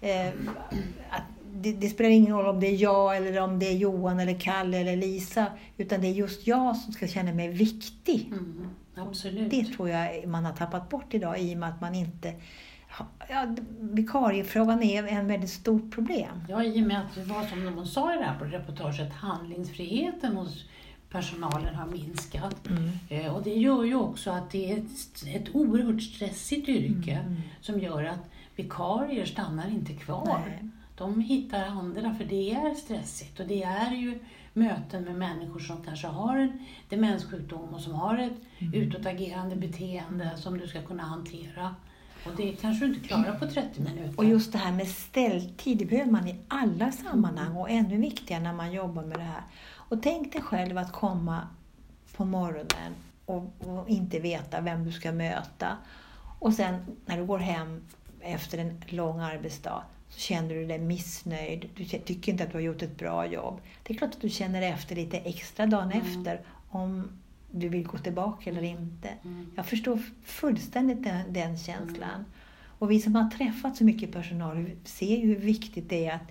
eh, 0.00 0.28
att 1.10 1.22
det, 1.54 1.72
det 1.72 1.88
spelar 1.88 2.10
ingen 2.10 2.34
roll 2.36 2.46
om 2.46 2.60
det 2.60 2.66
är 2.66 2.82
jag 2.82 3.16
eller 3.16 3.40
om 3.40 3.58
det 3.58 3.66
är 3.66 3.76
Johan 3.76 4.20
eller 4.20 4.40
Kalle 4.40 4.78
eller 4.78 4.96
Lisa. 4.96 5.46
Utan 5.76 6.00
det 6.00 6.06
är 6.06 6.12
just 6.12 6.46
jag 6.46 6.76
som 6.76 6.92
ska 6.92 7.06
känna 7.08 7.32
mig 7.32 7.48
viktig. 7.48 8.26
Mm, 8.26 8.68
absolut. 8.96 9.50
Det 9.50 9.64
tror 9.64 9.88
jag 9.88 10.28
man 10.28 10.44
har 10.44 10.52
tappat 10.52 10.88
bort 10.88 11.14
idag 11.14 11.40
i 11.40 11.54
och 11.54 11.58
med 11.58 11.68
att 11.68 11.80
man 11.80 11.94
inte... 11.94 12.34
Ja, 13.28 13.54
vikariefrågan 13.80 14.82
är 14.82 15.06
en 15.06 15.26
väldigt 15.28 15.50
stort 15.50 15.94
problem. 15.94 16.44
Ja, 16.48 16.64
i 16.64 16.82
och 16.82 16.86
med 16.86 17.00
att 17.00 17.14
det 17.14 17.24
var 17.24 17.42
som 17.46 17.64
de 17.64 17.86
sa 17.86 18.14
i 18.14 18.16
det 18.16 18.24
här 18.24 18.38
på 18.38 18.44
reportaget, 18.44 19.12
handlingsfriheten 19.12 20.36
hos 20.36 20.64
personalen 21.10 21.74
har 21.74 21.86
minskat. 21.86 22.68
Mm. 22.68 22.90
Eh, 23.08 23.34
och 23.34 23.42
det 23.42 23.54
gör 23.54 23.84
ju 23.84 23.94
också 23.94 24.30
att 24.30 24.50
det 24.50 24.72
är 24.72 24.76
ett, 24.78 25.24
ett 25.34 25.54
oerhört 25.54 26.02
stressigt 26.02 26.68
yrke 26.68 27.12
Mm. 27.12 27.42
som 27.60 27.80
gör 27.80 28.04
att 28.04 28.30
vikarier 28.56 29.24
stannar 29.24 29.68
inte 29.68 29.92
kvar. 29.92 30.42
Nej. 30.46 30.70
De 30.96 31.20
hittar 31.20 31.64
andra 31.64 32.14
för 32.14 32.24
det 32.24 32.50
är 32.54 32.74
stressigt 32.74 33.40
och 33.40 33.46
det 33.46 33.62
är 33.62 33.90
ju 33.92 34.18
möten 34.52 35.02
med 35.04 35.14
människor 35.14 35.60
som 35.60 35.82
kanske 35.84 36.06
har 36.06 36.36
en 36.36 36.58
demenssjukdom 36.88 37.74
och 37.74 37.80
som 37.80 37.94
har 37.94 38.18
ett 38.18 38.32
Mm. 38.58 38.74
utåtagerande 38.74 39.56
beteende 39.56 40.30
som 40.36 40.58
du 40.58 40.66
ska 40.68 40.82
kunna 40.82 41.02
hantera. 41.02 41.74
Och 42.26 42.32
det 42.36 42.52
kanske 42.52 42.86
du 42.86 42.94
inte 42.94 43.08
klarar 43.08 43.38
på 43.38 43.46
30 43.46 43.80
minuter. 43.80 44.14
Och 44.18 44.24
just 44.24 44.52
det 44.52 44.58
här 44.58 44.72
med 44.72 44.88
ställtid, 44.88 45.78
det 45.78 45.84
behöver 45.84 46.10
man 46.12 46.28
i 46.28 46.36
alla 46.48 46.92
sammanhang 46.92 47.56
och 47.56 47.70
ännu 47.70 47.96
viktigare 47.96 48.42
när 48.42 48.52
man 48.52 48.72
jobbar 48.72 49.02
med 49.02 49.18
det 49.18 49.24
här. 49.24 49.42
Och 49.74 50.02
tänk 50.02 50.32
dig 50.32 50.42
själv 50.42 50.78
att 50.78 50.92
komma 50.92 51.48
på 52.16 52.24
morgonen 52.24 52.92
och, 53.26 53.52
och 53.60 53.88
inte 53.88 54.18
veta 54.20 54.60
vem 54.60 54.84
du 54.84 54.92
ska 54.92 55.12
möta. 55.12 55.76
Och 56.38 56.54
sen 56.54 56.74
när 57.06 57.16
du 57.18 57.24
går 57.26 57.38
hem 57.38 57.84
efter 58.20 58.58
en 58.58 58.82
lång 58.88 59.20
arbetsdag 59.20 59.82
så 60.14 60.20
känner 60.20 60.54
du 60.54 60.66
dig 60.66 60.78
missnöjd. 60.78 61.68
Du 61.74 61.84
ty- 61.84 61.98
tycker 61.98 62.32
inte 62.32 62.44
att 62.44 62.50
du 62.50 62.56
har 62.56 62.62
gjort 62.62 62.82
ett 62.82 62.98
bra 62.98 63.26
jobb. 63.26 63.60
Det 63.82 63.94
är 63.94 63.98
klart 63.98 64.14
att 64.14 64.20
du 64.20 64.28
känner 64.30 64.62
efter 64.62 64.96
lite 64.96 65.16
extra 65.18 65.66
dagen 65.66 65.92
Mm. 65.92 66.06
efter 66.06 66.40
om 66.70 67.08
du 67.50 67.68
vill 67.68 67.86
gå 67.86 67.98
tillbaka 67.98 68.50
eller 68.50 68.62
inte. 68.62 69.08
Mm. 69.24 69.46
Jag 69.56 69.66
förstår 69.66 69.98
fullständigt 70.24 71.04
den, 71.04 71.32
den 71.32 71.58
känslan. 71.58 72.24
Och 72.78 72.90
vi 72.90 73.00
som 73.00 73.14
har 73.14 73.30
träffat 73.30 73.76
så 73.76 73.84
mycket 73.84 74.12
personal 74.12 74.70
ser 74.84 75.16
ju 75.16 75.26
hur 75.26 75.36
viktigt 75.40 75.88
det 75.90 76.06
är 76.06 76.14
att 76.14 76.28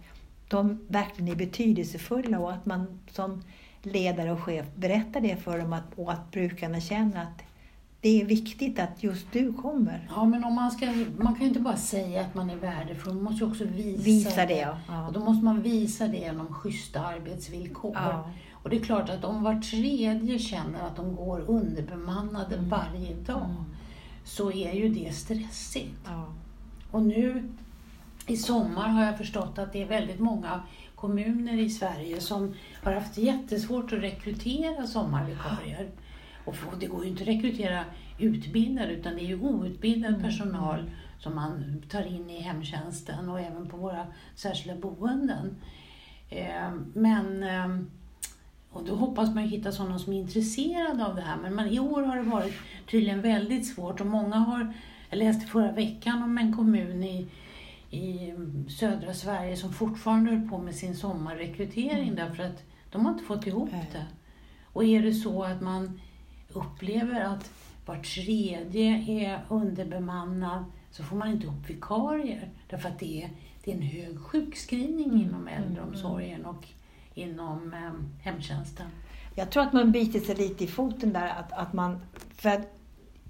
de 0.48 0.80
verkligen 0.88 1.32
är 1.32 1.36
betydelsefulla 1.36 2.40
och 2.40 2.54
att 2.54 2.66
man 2.66 3.00
som 3.12 3.44
ledare 3.82 4.32
och 4.32 4.40
chef 4.40 4.66
berättar 4.76 5.22
det 5.22 5.36
för 5.38 5.58
dem 5.60 5.74
att, 5.74 5.84
och 5.96 6.12
att 6.14 6.32
brukarna 6.32 6.80
känner 6.82 7.22
att 7.24 7.42
det 8.04 8.22
är 8.22 8.26
viktigt 8.26 8.80
att 8.80 9.04
just 9.04 9.32
du 9.32 9.54
kommer. 9.54 10.08
Ja, 10.16 10.26
men 10.26 10.44
om 10.44 10.54
man, 10.54 10.72
ska, 10.72 10.86
man 11.18 11.34
kan 11.34 11.42
ju 11.42 11.48
inte 11.48 11.60
bara 11.60 11.76
säga 11.78 12.22
att 12.22 12.36
man 12.36 12.50
är 12.50 12.56
värdefull, 12.56 13.14
man 13.14 13.24
måste 13.24 13.44
ju 13.46 13.52
också 13.52 13.66
visa, 13.66 14.04
Visa 14.04 14.46
det. 14.46 14.76
Ja. 14.88 15.08
Och 15.08 15.14
då 15.14 15.20
måste 15.20 15.46
man 15.46 15.62
visa 15.62 16.08
det 16.08 16.18
genom 16.18 16.54
schyssta 16.54 17.00
arbetsvillkor. 17.06 17.92
Ja. 17.96 18.30
Och 18.52 18.70
det 18.70 18.76
är 18.78 18.84
klart 18.84 19.10
att 19.10 19.24
om 19.24 19.44
var 19.44 19.56
tredje 19.62 20.40
känner 20.40 20.88
att 20.88 20.96
de 20.96 21.16
går 21.16 21.40
underbemannade 21.48 22.56
Mm. 22.56 22.70
varje 22.70 23.16
dag, 23.16 23.46
Mm. 23.50 23.64
så 24.26 24.52
är 24.52 24.74
ju 24.74 24.90
det 24.90 25.14
stressigt. 25.16 26.00
Ja. 26.06 26.26
Och 26.92 27.02
nu 27.04 27.50
i 28.28 28.38
sommar 28.38 28.88
har 28.88 29.04
jag 29.04 29.18
förstått 29.18 29.60
att 29.60 29.74
det 29.74 29.82
är 29.82 29.88
väldigt 29.88 30.20
många 30.20 30.62
kommuner 30.96 31.54
i 31.60 31.70
Sverige 31.70 32.22
som 32.22 32.54
har 32.84 32.92
haft 32.94 33.18
jättesvårt 33.18 33.94
att 33.94 34.00
rekrytera 34.00 34.88
sommarvikarier. 34.88 35.90
Och 36.46 36.56
för- 36.56 36.80
det 36.80 36.86
går 36.86 37.04
ju 37.04 37.10
inte 37.10 37.22
att 37.24 37.28
rekrytera 37.30 37.86
utbildade 38.20 38.92
utan 38.94 39.16
det 39.16 39.22
är 39.22 39.28
ju 39.28 39.40
outbildad 39.42 40.10
Mm. 40.14 40.24
personal 40.24 40.92
som 41.20 41.36
man 41.36 41.82
tar 41.90 42.02
in 42.04 42.30
i 42.30 42.40
hemtjänsten 42.42 43.30
och 43.30 43.40
även 43.40 43.70
på 43.70 43.78
våra 43.78 44.08
särskilda 44.36 44.82
boenden. 44.82 45.56
Eh, 46.30 46.72
Men 46.94 47.44
eh, 47.44 47.78
och 48.72 48.86
då 48.86 48.96
hoppas 48.96 49.34
man 49.36 49.44
ju 49.44 49.50
hitta 49.50 49.72
sådana 49.72 50.00
som 50.00 50.14
är 50.14 50.18
intresserade 50.18 51.06
av 51.06 51.16
det 51.16 51.22
här. 51.22 51.38
Men 51.42 51.56
man, 51.56 51.68
i 51.68 51.80
år 51.80 52.02
har 52.04 52.16
det 52.16 52.22
varit 52.24 52.54
tydligen 52.92 53.22
väldigt 53.22 53.68
svårt 53.76 54.02
och 54.02 54.08
många 54.08 54.36
har, 54.36 54.74
jag 55.10 55.18
läste 55.20 55.48
förra 55.48 55.72
veckan 55.72 56.24
om 56.24 56.38
en 56.38 56.56
kommun 56.56 57.04
i, 57.04 57.28
i 57.92 58.34
södra 58.70 59.14
Sverige 59.14 59.58
som 59.58 59.74
fortfarande 59.74 60.32
höll 60.32 60.50
på 60.50 60.58
med 60.58 60.76
sin 60.76 60.96
sommarrekrytering 60.96 62.16
därför 62.16 62.44
att 62.44 62.64
de 62.92 63.06
har 63.06 63.14
inte 63.14 63.24
fått 63.26 63.48
ihop 63.48 63.70
det. 63.92 64.06
Och 64.74 64.84
är 64.84 65.02
det 65.04 65.14
så 65.14 65.44
att 65.44 65.62
man 65.62 66.00
upplever 66.54 67.22
att 67.22 67.52
var 67.86 67.96
tredje 67.96 69.06
är 69.08 69.46
underbemannad 69.50 70.66
så 70.92 71.04
får 71.04 71.16
man 71.16 71.32
inte 71.32 71.46
ihop 71.46 71.70
vikarier 71.70 72.50
därför 72.70 72.90
att 72.90 73.00
det 73.00 73.24
är, 73.24 73.30
det 73.64 73.72
är 73.72 73.76
en 73.76 73.82
hög 73.82 74.20
sjukskrivning 74.20 75.22
inom 75.22 75.48
äldreomsorgen 75.48 76.46
och 76.46 76.68
inom 77.14 77.74
eh, 77.74 78.24
hemtjänsten. 78.24 78.88
Jag 79.36 79.52
tror 79.52 79.64
att 79.64 79.74
man 79.74 79.92
biter 79.92 80.20
sig 80.20 80.36
lite 80.36 80.64
i 80.64 80.68
foten 80.68 81.14
där. 81.14 81.28
Att, 81.28 81.54
att 81.54 81.74
man, 81.74 82.00
för 82.36 82.50
att 82.50 82.74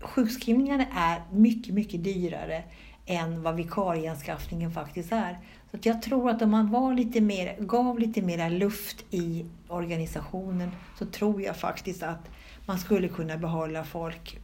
sjukskrivningarna 0.01 0.86
är 0.96 1.22
mycket, 1.32 1.74
mycket 1.74 2.03
dyrare 2.03 2.63
än 3.06 3.44
vad 3.44 3.56
vikarienskaffningen 3.56 4.72
faktiskt 4.72 5.12
är. 5.12 5.39
Så 5.72 5.77
att 5.77 5.86
jag 5.86 6.01
tror 6.01 6.30
att 6.30 6.42
om 6.42 6.51
man 6.51 6.72
var 6.72 6.94
lite 6.94 7.22
mer, 7.22 7.56
gav 7.60 8.00
lite 8.00 8.22
mera 8.22 8.50
luft 8.50 9.06
i 9.10 9.46
organisationen 9.68 10.72
så 11.00 11.06
tror 11.06 11.42
jag 11.42 11.58
faktiskt 11.58 12.03
att 12.03 12.30
man 12.65 12.79
skulle 12.79 13.08
kunna 13.08 13.38
behålla 13.38 13.84
folk 13.84 14.39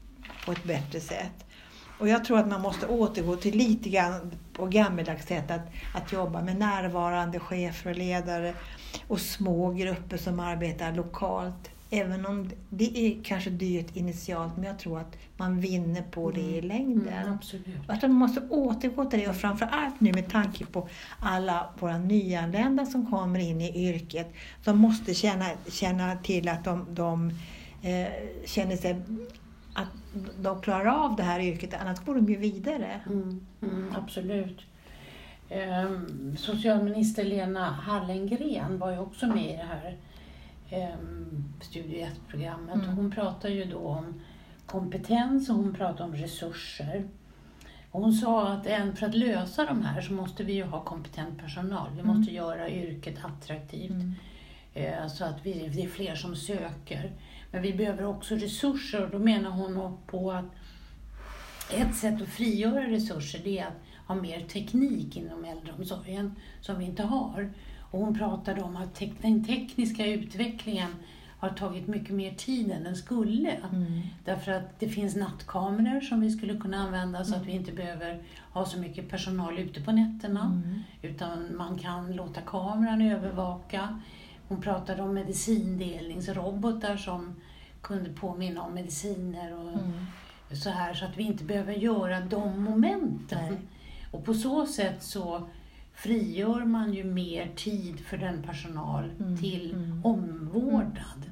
på 0.45 0.51
ett 0.51 0.63
bättre 0.63 0.99
sätt. 0.99 1.45
Och 1.99 2.07
jag 2.07 2.25
tror 2.25 2.39
att 2.39 2.47
man 2.47 2.61
måste 2.61 2.87
återgå 2.87 3.35
till 3.35 3.57
lite 3.57 3.89
grann 3.89 4.31
på 4.53 4.65
gammeldags 4.65 5.27
sätt 5.27 5.51
att, 5.51 5.67
att 5.95 6.11
jobba 6.11 6.41
med 6.41 6.55
närvarande 6.59 7.39
chefer 7.39 7.89
och 7.89 7.97
ledare 7.97 8.53
och 9.07 9.19
små 9.19 9.71
grupper 9.71 10.17
som 10.17 10.39
arbetar 10.39 10.93
lokalt. 10.93 11.69
Även 11.91 12.25
om 12.25 12.49
det 12.69 12.97
är 12.97 13.23
kanske 13.23 13.49
dyrt 13.49 13.95
initialt, 13.95 14.57
men 14.57 14.65
jag 14.65 14.79
tror 14.79 14.99
att 14.99 15.17
man 15.37 15.61
vinner 15.61 16.01
på 16.01 16.31
det 16.31 16.41
i 16.41 16.61
längden. 16.61 17.13
Mm, 17.13 17.33
absolut. 17.33 17.87
Tror 17.87 18.09
man 18.09 18.11
måste 18.11 18.41
återgå 18.49 19.05
till 19.05 19.19
det 19.19 19.27
och 19.27 19.35
framförallt 19.35 19.99
nu 19.99 20.13
med 20.13 20.29
tanke 20.29 20.65
på 20.65 20.89
alla 21.19 21.69
våra 21.79 21.97
nyanlända 21.97 22.85
som 22.85 23.11
kommer 23.11 23.39
in 23.39 23.61
i 23.61 23.89
yrket. 23.89 24.33
Som 24.63 24.77
måste 24.77 25.13
känna, 25.13 25.45
känna 25.67 26.15
till 26.15 26.49
att 26.49 26.63
de, 26.63 26.85
de 26.89 27.31
eh, 27.81 28.07
känner 28.45 28.75
sig 28.75 29.01
att 29.73 29.87
de 30.39 30.61
klarar 30.61 31.05
av 31.05 31.15
det 31.15 31.23
här 31.23 31.39
yrket, 31.39 31.73
annars 31.81 31.99
går 31.99 32.15
de 32.15 32.25
ju 32.25 32.37
vidare. 32.37 32.99
Mm, 33.05 33.45
mm, 33.61 33.93
absolut. 33.95 34.61
Ehm, 35.49 36.37
socialminister 36.37 37.23
Lena 37.23 37.65
Hallengren 37.71 38.79
var 38.79 38.91
ju 38.91 38.99
också 38.99 39.27
med 39.27 39.45
i 39.53 39.57
det 39.57 39.67
här 39.69 39.97
ehm, 40.69 41.43
Studio 41.61 42.05
1-programmet. 42.05 42.75
Mm. 42.75 42.95
Hon 42.95 43.11
pratar 43.11 43.49
ju 43.49 43.65
då 43.65 43.79
om 43.79 44.21
kompetens 44.65 45.49
och 45.49 45.55
hon 45.55 45.73
pratar 45.73 46.05
om 46.05 46.15
resurser. 46.15 47.03
Och 47.91 48.01
hon 48.01 48.13
sa 48.13 48.47
att 48.47 48.97
för 48.99 49.05
att 49.05 49.15
lösa 49.15 49.65
de 49.65 49.81
här 49.81 50.01
så 50.01 50.13
måste 50.13 50.43
vi 50.43 50.53
ju 50.53 50.63
ha 50.63 50.83
kompetent 50.83 51.39
personal. 51.41 51.89
Vi 51.93 52.01
Mm. 52.01 52.17
måste 52.17 52.33
göra 52.33 52.69
yrket 52.69 53.15
attraktivt 53.25 54.03
eh, 54.73 55.07
så 55.07 55.25
att 55.25 55.45
vi, 55.45 55.69
det 55.73 55.83
är 55.83 55.87
fler 55.87 56.15
som 56.15 56.35
söker. 56.35 57.11
Men 57.51 57.61
vi 57.61 57.73
behöver 57.73 58.05
också 58.05 58.35
resurser 58.35 59.03
och 59.03 59.09
då 59.09 59.19
menar 59.19 59.49
hon 59.49 59.97
på 60.07 60.31
att 60.31 60.45
ett 61.71 61.95
sätt 61.95 62.21
att 62.21 62.27
frigöra 62.27 62.87
resurser 62.87 63.41
det 63.43 63.59
är 63.59 63.67
att 63.67 64.07
ha 64.07 64.15
mer 64.15 64.41
teknik 64.41 65.17
inom 65.17 65.45
äldreomsorgen 65.45 66.35
som 66.61 66.79
vi 66.79 66.85
inte 66.85 67.03
har. 67.03 67.53
Och 67.91 67.99
hon 67.99 68.17
pratade 68.17 68.61
om 68.61 68.75
att 68.75 69.01
den 69.21 69.45
tekniska 69.45 70.05
utvecklingen 70.05 70.95
har 71.39 71.49
tagit 71.49 71.87
mycket 71.87 72.15
mer 72.15 72.33
tid 72.33 72.71
än 72.71 72.83
den 72.83 72.95
skulle. 72.95 73.51
Mm. 73.51 74.01
Därför 74.25 74.51
att 74.51 74.79
det 74.79 74.89
finns 74.89 75.15
nattkameror 75.15 76.01
som 76.01 76.21
vi 76.21 76.31
skulle 76.31 76.57
kunna 76.57 76.77
använda 76.77 77.25
så 77.25 77.35
att 77.35 77.45
vi 77.45 77.51
inte 77.51 77.71
behöver 77.71 78.23
ha 78.53 78.65
så 78.65 78.79
mycket 78.79 79.09
personal 79.09 79.59
ute 79.59 79.81
på 79.81 79.91
nätterna. 79.91 80.45
Mm. 80.45 80.81
Utan 81.01 81.57
man 81.57 81.77
kan 81.77 82.11
låta 82.11 82.41
kameran 82.41 83.01
övervaka. 83.01 84.01
Hon 84.49 84.61
pratade 84.61 85.01
om 85.01 85.13
medicindelningsrobotar 85.13 86.97
som 86.97 87.35
kunde 87.81 88.09
påminna 88.09 88.61
om 88.61 88.73
mediciner 88.73 89.53
och 89.57 89.69
Mm. 89.73 90.05
så 90.63 90.69
här 90.69 90.93
så 90.93 91.05
att 91.05 91.17
vi 91.17 91.23
inte 91.23 91.43
behöver 91.43 91.73
göra 91.73 92.19
de 92.19 92.63
momenten. 92.63 93.45
Nej. 93.49 93.57
Och 94.11 94.25
på 94.25 94.33
så 94.33 94.65
sätt 94.65 95.03
så 95.03 95.49
frigör 95.93 96.65
man 96.65 96.93
ju 96.93 97.03
mer 97.03 97.51
tid 97.55 97.99
för 97.99 98.17
den 98.17 98.43
personal 98.43 99.11
Mm, 99.19 99.37
till 99.37 99.71
mm. 99.73 100.05
omvårdnad. 100.05 101.28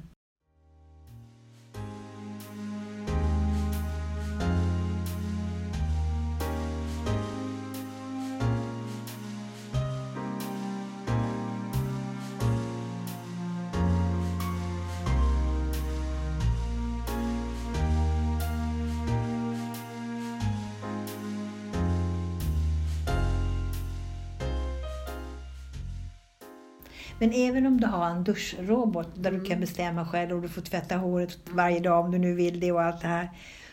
Men 27.18 27.32
även 27.32 27.66
om 27.66 27.80
du 27.80 27.86
har 27.86 28.06
en 28.10 28.24
duschrobot 28.24 29.08
där 29.14 29.30
du 29.30 29.38
kan 29.38 29.46
Mm. 29.46 29.60
bestämma 29.60 30.06
själv 30.06 30.32
och 30.36 30.42
du 30.42 30.48
får 30.48 30.62
tvätta 30.62 30.96
håret 30.96 31.38
varje 31.50 31.80
dag 31.80 32.04
om 32.04 32.10
du 32.10 32.18
nu 32.18 32.34
vill 32.34 32.60
det 32.60 32.72
och 32.72 32.82
allt 32.82 33.00
det 33.00 33.08
här. 33.08 33.30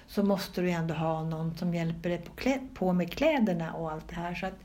Så 0.07 0.23
måste 0.23 0.61
du 0.61 0.69
ändå 0.71 0.93
ha 0.93 1.23
någon 1.23 1.55
som 1.57 1.73
hjälper 1.73 2.09
dig 2.09 2.17
på, 2.21 2.31
klä, 2.33 2.59
på 2.73 2.93
med 2.93 3.11
kläderna 3.13 3.73
och 3.73 3.91
allt 3.91 4.07
det 4.09 4.15
här. 4.15 4.35
Så 4.35 4.45
att, 4.45 4.59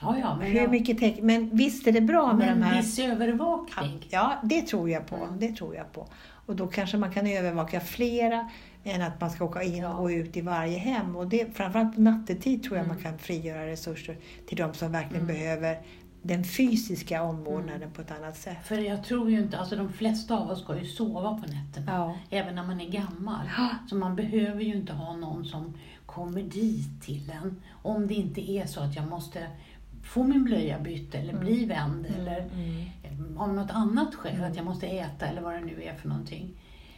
Ja, 0.00 0.16
ja, 0.20 0.36
men, 0.36 0.46
hur 0.46 0.60
jag, 0.60 0.70
mycket 0.70 1.22
men 1.22 1.56
visst 1.56 1.86
är 1.86 1.92
det 1.92 2.00
bra 2.00 2.26
med 2.32 2.46
men 2.46 2.60
de 2.60 2.64
här... 2.66 2.82
viss 2.82 2.98
övervakning. 2.98 4.06
Ja, 4.10 4.32
det 4.42 4.62
tror 4.62 4.90
jag 4.90 5.06
på. 5.06 5.16
Mm. 5.16 5.38
Det 5.38 5.52
tror 5.52 5.74
jag 5.76 5.92
på. 5.92 6.06
Och 6.46 6.56
då 6.56 6.66
kanske 6.66 6.96
man 6.96 7.12
kan 7.12 7.26
övervaka 7.26 7.80
flera 7.80 8.50
än 8.84 9.02
att 9.02 9.20
man 9.20 9.30
ska 9.30 9.44
åka 9.44 9.62
in 9.62 9.76
Ja. 9.76 9.94
och 9.94 10.06
ut 10.08 10.36
i 10.36 10.40
varje 10.40 10.78
hem. 10.78 11.16
Och 11.16 11.26
det, 11.26 11.56
framförallt 11.56 11.94
på 11.94 12.00
nattetid 12.00 12.62
tror 12.62 12.76
jag 12.76 12.84
Mm. 12.84 12.94
man 12.96 13.04
kan 13.04 13.18
frigöra 13.18 13.66
resurser 13.66 14.16
till 14.48 14.56
de 14.56 14.74
som 14.74 14.92
verkligen 14.92 15.22
Mm. 15.24 15.34
behöver 15.36 15.78
den 16.26 16.44
fysiska 16.44 17.22
omvårdnaden 17.22 17.90
på 17.90 18.00
ett 18.02 18.10
annat 18.10 18.36
sätt. 18.36 18.56
För 18.64 18.78
jag 18.78 19.04
tror 19.04 19.30
ju 19.30 19.38
inte, 19.38 19.58
alltså 19.58 19.76
de 19.76 19.92
flesta 19.92 20.36
av 20.38 20.50
oss 20.50 20.62
ska 20.62 20.78
ju 20.78 20.84
sova 20.86 21.30
på 21.34 21.46
nätterna. 21.52 21.92
Ja. 21.92 22.16
Även 22.30 22.54
när 22.54 22.64
man 22.64 22.80
är 22.80 22.90
gammal. 22.90 23.46
Ja. 23.56 23.68
Så 23.88 23.96
man 23.96 24.16
behöver 24.16 24.60
ju 24.62 24.74
inte 24.74 24.92
ha 24.92 25.16
någon 25.16 25.44
som 25.44 25.74
kommer 26.06 26.42
dit 26.42 27.02
till 27.02 27.30
en. 27.42 27.56
Om 27.82 28.06
det 28.06 28.14
inte 28.14 28.50
är 28.50 28.66
så 28.66 28.80
att 28.80 28.96
jag 28.96 29.08
måste 29.08 29.46
få 30.04 30.24
min 30.24 30.44
blöja 30.44 30.78
bytt 30.78 31.14
eller 31.14 31.38
bli 31.38 31.64
vänd 31.64 32.06
eller 32.18 32.48
Mm. 33.18 33.38
av 33.38 33.54
något 33.54 33.70
annat 33.70 34.14
skäl, 34.14 34.44
att 34.44 34.56
jag 34.56 34.64
måste 34.64 34.86
äta 34.86 35.26
eller 35.26 35.42
vad 35.42 35.54
det 35.54 35.60
nu 35.60 35.82
är 35.82 35.94
för 35.94 36.08
någonting. 36.08 36.50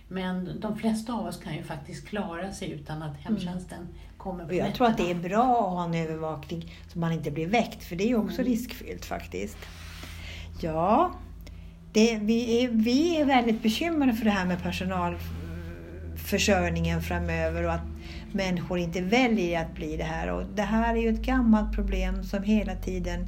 Men 0.09 0.61
de 0.61 0.79
flesta 0.79 1.13
av 1.13 1.27
oss 1.27 1.41
kan 1.45 1.55
ju 1.55 1.63
faktiskt 1.63 2.09
klara 2.09 2.53
sig 2.53 2.71
utan 2.71 3.03
att 3.03 3.17
hemtjänsten 3.17 3.89
kommer 4.17 4.45
på 4.47 4.55
jag 4.55 4.75
tror 4.75 4.87
att 4.87 4.97
det 4.97 5.11
är 5.11 5.15
nätterna. 5.15 5.29
bra 5.29 5.67
att 5.69 5.73
ha 5.73 5.85
en 5.85 5.95
övervakning 5.95 6.75
så 6.93 6.99
man 6.99 7.13
inte 7.13 7.31
blir 7.31 7.47
väckt, 7.47 7.85
för 7.85 7.97
det 7.97 8.05
är 8.05 8.09
ju 8.09 8.17
också 8.17 8.41
Mm. 8.41 8.53
riskfyllt 8.53 9.05
faktiskt. 9.05 9.57
Ja, 10.61 11.13
det, 11.93 12.19
vi, 12.23 12.65
är, 12.65 12.69
vi 12.69 13.17
är 13.21 13.25
väldigt 13.25 13.63
bekymrade 13.63 14.15
för 14.15 14.25
det 14.25 14.31
här 14.31 14.47
med 14.47 14.63
personalförsörjningen 14.63 17.03
framöver 17.03 17.65
och 17.65 17.73
att 17.73 17.85
människor 18.33 18.79
inte 18.79 19.01
väljer 19.01 19.63
att 19.63 19.75
bli 19.75 19.97
det 19.97 20.05
här. 20.05 20.31
Och 20.31 20.43
det 20.55 20.63
här 20.63 20.95
är 20.97 21.01
ju 21.01 21.09
ett 21.09 21.23
gammalt 21.23 21.73
problem 21.75 22.25
som 22.25 22.43
hela 22.43 22.75
tiden 22.75 23.27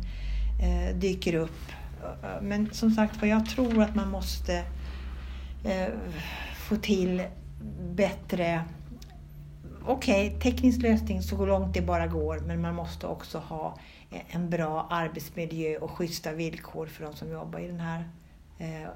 eh, 0.63 0.97
dyker 0.97 1.35
upp. 1.35 1.63
Men 2.43 2.69
som 2.73 2.91
sagt 2.91 3.23
jag 3.23 3.47
tror 3.47 3.83
att 3.83 3.95
man 3.95 4.11
måste 4.11 4.57
eh, 5.65 5.87
få 6.71 6.77
till 6.77 7.23
bättre 7.95 8.63
okej, 9.87 10.37
teknisk 10.43 10.83
lösning 10.83 11.23
så 11.23 11.47
långt 11.47 11.75
det 11.75 11.83
bara 11.83 12.07
går, 12.07 12.39
men 12.47 12.61
man 12.61 12.75
måste 12.75 13.07
också 13.07 13.39
ha 13.39 13.79
en 14.29 14.51
bra 14.51 14.87
arbetsmiljö 14.91 15.79
och 15.79 15.91
schyssta 15.91 16.33
villkor 16.33 16.87
för 16.87 17.05
de 17.05 17.15
som 17.17 17.31
jobbar 17.31 17.59
i 17.61 17.67
den 17.67 17.81
här 17.81 18.05
eh, 18.59 18.89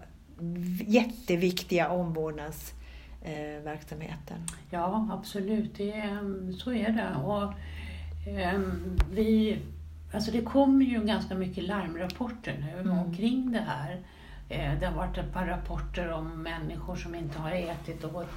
jätteviktiga 0.87 1.89
omvårdnadsverksamheten. 1.89 4.39
Ja, 4.71 5.09
absolut. 5.13 5.75
Det, 5.77 5.93
är- 5.93 6.53
så 6.53 6.73
är 6.73 6.89
det. 6.93 7.15
Och, 7.25 7.53
ehm, 8.29 8.99
vi, 9.13 9.59
alltså 10.15 10.31
det 10.31 10.41
kommer 10.43 10.85
ju 10.85 11.05
ganska 11.05 11.35
mycket 11.35 11.65
larmrapporter 11.65 12.59
nu 12.75 12.81
Mm. 12.81 12.99
omkring 12.99 13.53
det 13.53 13.65
här. 13.67 14.01
Eh, 14.49 14.79
det 14.81 14.87
har 14.87 14.95
varit 14.95 15.19
ett 15.19 15.33
par 15.33 15.47
rapporter 15.47 16.13
om 16.13 16.43
människor 16.43 16.97
som 16.97 17.15
inte 17.15 17.39
har 17.39 17.51
ätit 17.53 18.05
och 18.05 18.13
gått 18.13 18.31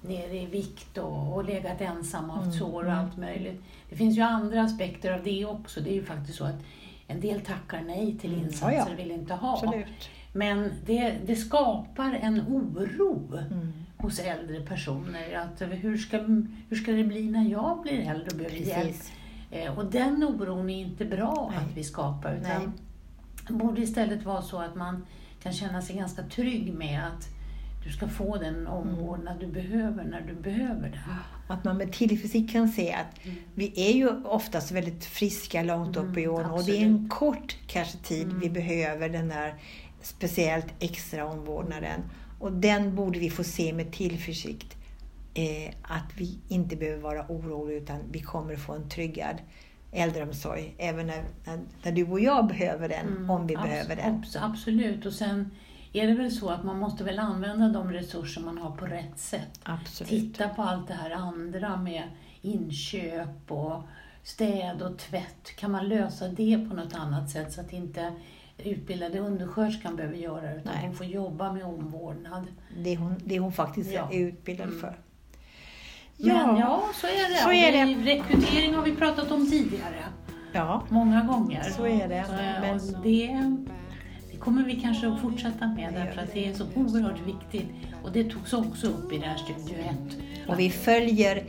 ner 0.00 0.28
i 0.34 0.46
vikt 0.46 0.98
och, 0.98 1.34
och 1.34 1.44
legat 1.44 1.80
ensamma 1.80 2.28
och 2.32 2.34
haft 2.38 2.46
Mm, 2.46 2.58
sår 2.58 2.84
och 2.84 2.90
mm. 2.92 2.98
allt 3.04 3.16
möjligt. 3.16 3.62
Det 3.90 3.96
finns 3.96 4.16
ju 4.18 4.22
andra 4.22 4.62
aspekter 4.62 5.12
av 5.12 5.22
det 5.24 5.44
också. 5.44 5.80
Det 5.80 5.90
är 5.90 5.94
ju 5.94 6.04
faktiskt 6.04 6.38
så 6.38 6.44
att 6.44 6.62
en 7.06 7.20
del 7.20 7.40
tackar 7.40 7.80
nej 7.86 8.18
till 8.18 8.32
Mm, 8.34 8.44
insatser 8.46 8.76
ja, 8.76 8.86
ja. 8.90 8.96
vill 8.96 9.10
inte 9.10 9.34
ha. 9.34 9.52
Absolut. 9.54 10.10
Men 10.32 10.72
det, 10.86 11.14
det 11.26 11.36
skapar 11.36 12.18
en 12.22 12.40
oro 12.40 13.38
Mm. 13.50 13.72
hos 13.96 14.18
äldre 14.18 14.60
personer. 14.60 15.34
Att 15.34 15.62
hur, 15.62 15.96
ska, 15.96 16.18
hur 16.68 16.76
ska 16.76 16.92
det 16.92 17.04
bli 17.04 17.30
när 17.30 17.44
jag 17.50 17.82
blir 17.82 18.10
äldre 18.10 18.26
och 18.30 18.36
behöver 18.36 18.56
hjälp? 18.56 18.96
Eh, 19.50 19.78
Och 19.78 19.84
den 19.86 20.22
oron 20.24 20.70
är 20.70 20.80
inte 20.80 21.04
bra 21.04 21.48
Nej. 21.54 21.58
att 21.64 21.76
vi 21.76 21.84
skapar. 21.84 22.30
Nej. 22.42 22.56
Utan 22.56 22.72
det 23.48 23.52
borde 23.64 23.80
istället 23.80 24.24
vara 24.24 24.42
så 24.42 24.58
att 24.58 24.74
man 24.74 25.06
kan 25.44 25.52
känna 25.52 25.82
sig 25.82 25.96
ganska 25.96 26.22
trygg 26.22 26.74
med 26.74 27.06
att 27.06 27.28
du 27.84 27.90
ska 27.92 28.08
få 28.08 28.36
den 28.36 28.66
omvårdnad 28.66 29.40
du 29.40 29.46
behöver 29.46 30.04
när 30.04 30.20
du 30.20 30.34
behöver 30.34 30.88
den. 30.88 31.00
Att 31.48 31.64
man 31.64 31.76
med 31.76 31.92
tillförsikt 31.92 32.52
kan 32.52 32.68
se 32.68 32.92
att 32.92 33.24
Mm. 33.26 33.36
vi 33.54 33.72
är 33.90 33.92
ju 33.92 34.08
oftast 34.24 34.72
väldigt 34.72 35.04
friska 35.04 35.62
långt 35.62 35.96
upp 35.96 36.16
i 36.18 36.24
Mm, 36.24 36.34
åren 36.34 36.50
och 36.50 36.64
det 36.64 36.76
är 36.78 36.82
en 36.86 37.08
kort 37.08 37.56
kanske 37.66 37.98
tid 37.98 38.22
Mm. 38.26 38.40
vi 38.40 38.50
behöver 38.50 39.08
den 39.08 39.28
där 39.28 39.54
speciellt 40.02 40.66
extra 40.80 41.26
omvårdnaden. 41.26 42.00
Och 42.40 42.52
den 42.52 42.94
borde 42.94 43.18
vi 43.18 43.30
få 43.30 43.44
se 43.44 43.72
med 43.72 43.92
tillförsikt. 43.92 44.76
Eh, 45.34 45.74
att 45.82 46.10
vi 46.16 46.38
inte 46.48 46.76
behöver 46.76 47.02
vara 47.02 47.26
oroliga 47.28 47.76
utan 47.78 47.98
vi 48.12 48.20
kommer 48.20 48.56
få 48.56 48.72
en 48.72 48.88
tryggad 48.88 49.36
äldreomsorg 49.94 50.74
även 50.78 51.06
när, 51.06 51.24
när, 51.82 51.92
du 51.92 52.04
och 52.10 52.20
jag 52.20 52.46
behöver 52.46 52.88
den, 52.88 53.06
Mm, 53.06 53.30
om 53.30 53.46
vi 53.46 53.56
behöver 53.56 53.96
den. 53.96 54.22
abs- 54.22 54.38
Absolut. 54.40 55.06
Och 55.06 55.12
sen 55.12 55.50
är 55.92 56.06
det 56.06 56.14
väl 56.14 56.30
så 56.30 56.50
att 56.50 56.64
man 56.64 56.78
måste 56.78 57.04
väl 57.04 57.18
använda 57.18 57.68
de 57.68 57.92
resurser 57.92 58.40
man 58.42 58.58
har 58.58 58.70
på 58.70 58.86
rätt 58.86 59.18
sätt. 59.18 59.60
Absolut. 59.62 60.10
Titta 60.10 60.48
på 60.48 60.62
allt 60.62 60.88
det 60.88 60.94
här 60.94 61.10
andra 61.10 61.76
med 61.76 62.02
inköp 62.42 63.50
och 63.52 63.82
städ 64.22 64.82
och 64.82 64.98
tvätt. 64.98 65.56
Kan 65.56 65.70
man 65.70 65.88
lösa 65.88 66.28
det 66.28 66.68
på 66.70 66.76
något 66.76 66.94
annat 66.94 67.30
sätt 67.30 67.52
så 67.52 67.60
att 67.60 67.72
inte 67.72 68.12
utbildade 68.58 69.18
undersköterskan 69.18 69.96
behöver 69.96 70.16
göra 70.16 70.40
det 70.40 70.56
utan 70.56 70.72
Nej. 70.74 70.86
hon 70.86 70.94
får 70.94 71.06
jobba 71.06 71.52
med 71.52 71.64
omvårdnad. 71.64 72.46
Det 72.76 72.96
hon, 72.96 73.14
det 73.24 73.38
hon 73.38 73.52
faktiskt 73.52 73.92
Ja. 73.92 74.08
är 74.12 74.18
utbildad 74.18 74.66
Mm. 74.68 74.80
för. 74.80 74.98
Men 76.18 76.56
ja, 76.56 76.82
så 76.94 77.06
är 77.06 77.30
det. 77.30 77.36
så 77.42 77.52
är 77.52 77.86
vi, 77.86 77.94
rekrytering 78.16 78.74
har 78.74 78.82
vi 78.82 78.92
pratat 78.96 79.30
om 79.32 79.50
tidigare, 79.50 80.04
ja. 80.52 80.82
många 80.88 81.22
gånger. 81.22 81.62
Så 81.62 81.86
är 81.86 82.08
det. 82.08 82.24
Så, 82.26 82.32
men 82.60 83.02
det, 83.02 83.56
det 84.32 84.36
kommer 84.38 84.62
vi 84.64 84.80
kanske 84.80 85.08
att 85.08 85.20
fortsätta 85.20 85.66
med 85.66 85.92
Det 85.94 85.98
därför 85.98 86.20
att 86.22 86.32
det 86.34 86.48
är 86.48 86.54
så 86.54 86.64
oerhört 86.74 87.20
viktigt. 87.26 87.68
Och 88.04 88.12
det 88.12 88.24
togs 88.24 88.52
också 88.52 88.86
upp 88.86 89.12
i 89.12 89.18
det 89.18 89.26
här 89.26 89.36
Studio 89.36 89.76
1. 89.84 90.48
Och 90.48 90.58
vi 90.60 90.70
följer 90.70 91.44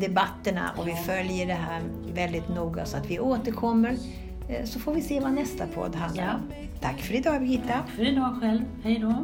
debatterna 0.00 0.70
och 0.76 0.88
vi 0.88 0.94
följer 0.94 1.46
det 1.46 1.52
här 1.52 1.82
väldigt 2.14 2.48
noga 2.48 2.84
så 2.84 2.96
att 2.96 3.10
vi 3.10 3.20
återkommer. 3.20 3.96
Eh, 4.48 4.64
Så 4.64 4.78
får 4.80 4.94
vi 4.94 5.00
se 5.02 5.20
vad 5.20 5.32
nästa 5.32 5.66
podd 5.66 5.94
handlar 5.96 6.24
Ja. 6.24 6.34
om. 6.34 6.40
Tack 6.80 7.00
för 7.00 7.14
idag 7.14 7.40
Birgitta. 7.40 7.68
Tack 7.68 7.90
för 7.90 8.08
idag 8.08 8.38
själv. 8.40 8.62
Hej 8.82 8.98
då. 8.98 9.14